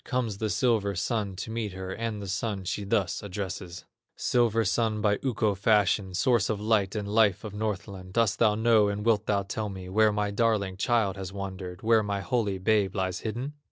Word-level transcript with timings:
Comes 0.03 0.39
the 0.39 0.49
silver 0.49 0.95
Sun 0.95 1.35
to 1.35 1.51
meet 1.51 1.73
her, 1.73 1.91
And 1.93 2.23
the 2.23 2.27
Sun 2.27 2.63
she 2.63 2.85
thus 2.85 3.21
addresses: 3.21 3.85
"Silver 4.15 4.65
Sun 4.65 4.99
by 4.99 5.19
Ukko 5.23 5.53
fashioned, 5.53 6.17
Source 6.17 6.49
of 6.49 6.59
light 6.59 6.95
and 6.95 7.07
life 7.07 7.41
to 7.41 7.55
Northland, 7.55 8.13
Dost 8.13 8.39
thou 8.39 8.55
know 8.55 8.87
and 8.87 9.05
wilt 9.05 9.27
thou 9.27 9.43
tell 9.43 9.69
me 9.69 9.89
Where 9.89 10.11
my 10.11 10.31
darling 10.31 10.75
child 10.77 11.17
has 11.17 11.31
wandered, 11.31 11.83
Where 11.83 12.01
my 12.01 12.21
holy 12.21 12.57
babe 12.57 12.95
lies 12.95 13.19
hidden?" 13.19 13.53